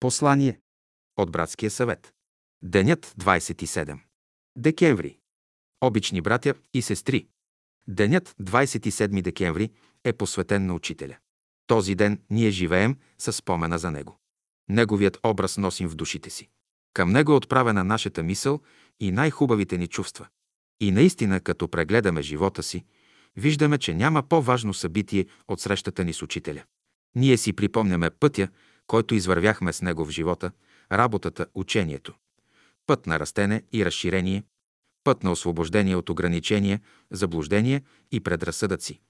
[0.00, 0.60] Послание
[1.16, 2.12] от Братския съвет.
[2.62, 3.98] Денят 27.
[4.56, 5.18] Декември.
[5.80, 7.26] Обични братя и сестри.
[7.88, 9.70] Денят 27 декември
[10.04, 11.16] е посветен на учителя.
[11.66, 14.18] Този ден ние живеем със спомена за него.
[14.68, 16.48] Неговият образ носим в душите си.
[16.92, 18.60] Към него е отправена нашата мисъл
[19.00, 20.26] и най-хубавите ни чувства.
[20.80, 22.84] И наистина, като прегледаме живота си,
[23.36, 26.64] виждаме, че няма по-важно събитие от срещата ни с учителя.
[27.14, 28.48] Ние си припомняме пътя,
[28.86, 30.52] който извървяхме с него в живота,
[30.92, 32.14] работата, учението.
[32.86, 34.44] Път на растене и разширение,
[35.04, 37.82] път на освобождение от ограничения, заблуждения
[38.12, 39.00] и предразсъдъци,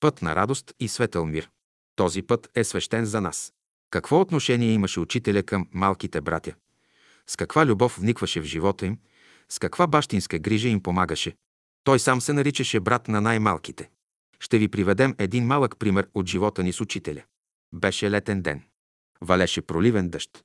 [0.00, 1.50] път на радост и светъл мир.
[1.96, 3.52] Този път е свещен за нас.
[3.90, 6.54] Какво отношение имаше учителя към малките братя?
[7.26, 8.98] С каква любов вникваше в живота им?
[9.48, 11.36] С каква бащинска грижа им помагаше?
[11.84, 13.90] Той сам се наричаше брат на най-малките.
[14.40, 17.22] Ще ви приведем един малък пример от живота ни с учителя.
[17.72, 18.62] Беше летен ден.
[19.20, 20.44] Валеше проливен дъжд.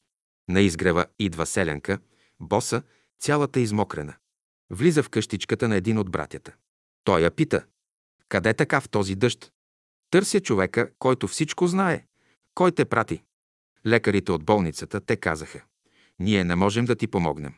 [0.49, 1.99] На изгрева идва селенка,
[2.39, 2.83] боса,
[3.19, 4.13] цялата измокрена.
[4.69, 6.55] Влиза в къщичката на един от братята.
[7.03, 7.65] Той я пита.
[8.29, 9.51] Къде така в този дъжд?
[10.09, 12.05] Търся човека, който всичко знае.
[12.55, 13.23] Кой те прати?
[13.87, 15.63] Лекарите от болницата те казаха.
[16.19, 17.53] Ние не можем да ти помогнем.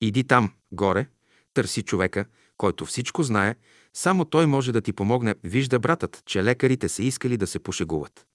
[0.00, 1.06] Иди там, горе,
[1.54, 2.24] търси човека,
[2.56, 3.54] който всичко знае,
[3.94, 5.34] само той може да ти помогне.
[5.44, 8.26] Вижда братът, че лекарите са искали да се пошегуват.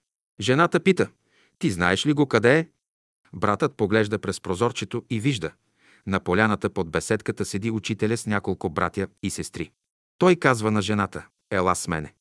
[0.41, 1.09] Жената пита,
[1.59, 2.67] ти знаеш ли го къде е?
[3.33, 5.51] Братът поглежда през прозорчето и вижда.
[6.07, 9.71] На поляната под беседката седи учителя с няколко братя и сестри.
[10.17, 12.13] Той казва на жената, ела с мене.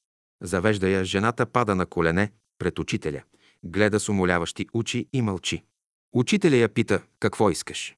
[0.42, 3.22] Завежда я, жената пада на колене пред учителя,
[3.64, 5.64] гледа с умоляващи очи и мълчи.
[6.12, 7.96] Учителя я пита, какво искаш?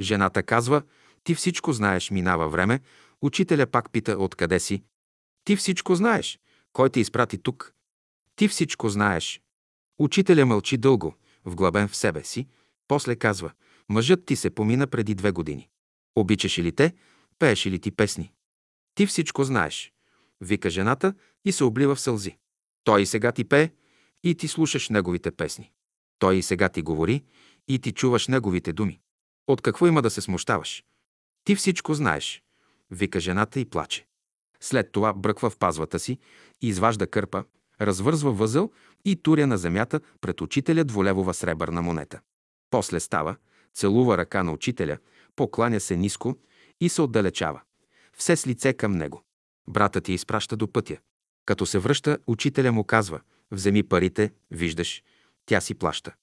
[0.00, 0.82] Жената казва,
[1.24, 2.80] ти всичко знаеш, минава време.
[3.22, 4.82] Учителя пак пита, откъде си?
[5.44, 6.38] Ти всичко знаеш.
[6.72, 7.72] Кой те изпрати тук?
[8.36, 9.41] Ти всичко знаеш.
[10.02, 11.14] Учителя мълчи дълго,
[11.44, 12.46] вглъбен в себе си,
[12.88, 13.52] после казва,
[13.88, 15.68] мъжът ти се помина преди две години.
[16.16, 16.94] Обичаш ли те?
[17.38, 18.32] Пееш ли ти песни?
[18.94, 19.92] Ти всичко знаеш.
[20.40, 22.36] Вика жената и се облива в сълзи.
[22.84, 23.70] Той и сега ти пее
[24.24, 25.72] и ти слушаш неговите песни.
[26.18, 27.24] Той и сега ти говори
[27.68, 29.00] и ти чуваш неговите думи.
[29.46, 30.84] От какво има да се смущаваш?
[31.44, 32.42] Ти всичко знаеш,
[32.90, 34.06] вика жената и плаче.
[34.60, 36.18] След това бръква в пазвата си,
[36.60, 37.44] изважда кърпа,
[37.86, 38.70] развързва възъл
[39.04, 42.20] и туря на земята пред учителя дволевова сребърна монета.
[42.70, 43.36] После става,
[43.74, 44.98] целува ръка на учителя,
[45.36, 46.36] покланя се ниско
[46.80, 47.60] и се отдалечава.
[48.16, 49.22] Все с лице към него.
[49.68, 50.96] Братът ти изпраща до пътя.
[51.46, 53.20] Като се връща, учителя му казва,
[53.50, 55.02] вземи парите, виждаш,
[55.46, 56.14] тя си плаща.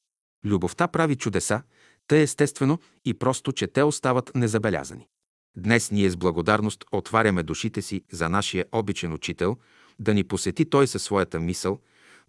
[0.45, 1.61] Любовта прави чудеса,
[2.07, 5.07] тъй естествено и просто, че те остават незабелязани.
[5.57, 9.57] Днес ние с благодарност отваряме душите си за нашия обичен учител,
[9.99, 11.79] да ни посети той със своята мисъл,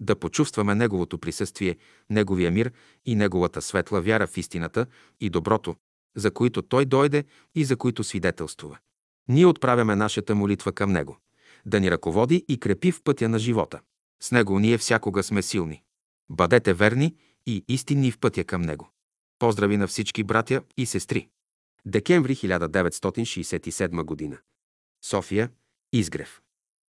[0.01, 1.77] да почувстваме Неговото присъствие,
[2.11, 2.73] Неговия мир
[3.07, 4.87] и Неговата светла вяра в истината
[5.21, 5.77] и доброто,
[6.17, 8.79] за които Той дойде и за които свидетелствува.
[9.29, 11.17] Ние отправяме нашата молитва към Него,
[11.67, 13.81] да ни ръководи и крепи в пътя на живота.
[14.23, 15.83] С Него ние всякога сме силни.
[16.31, 17.15] Бъдете верни
[17.47, 18.91] и истинни в пътя към Него.
[19.39, 21.29] Поздрави на всички братя и сестри.
[21.87, 24.39] Декември 1967 година.
[25.05, 25.51] София,
[25.93, 26.41] Изгрев.